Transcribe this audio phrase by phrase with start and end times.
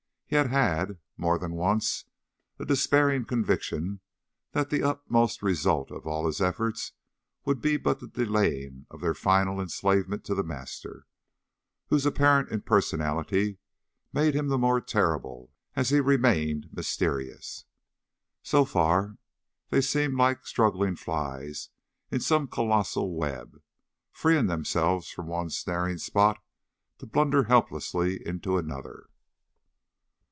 [0.31, 2.05] He had had, more than once,
[2.57, 3.99] a despairing conviction
[4.53, 6.93] that the utmost result of all his efforts
[7.43, 11.05] would be but the delaying of their final enslavement to The Master,
[11.87, 13.57] whose apparent impersonality
[14.13, 17.65] made him the more terrible as he remained mysterious.
[18.41, 19.17] So far
[19.67, 21.71] they seemed like struggling flies
[22.09, 23.61] in some colossal web,
[24.13, 26.41] freeing themselves from one snaring spot
[26.99, 29.07] to blunder helplessly into another.